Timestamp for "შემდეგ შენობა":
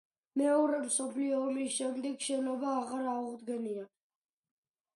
1.75-2.73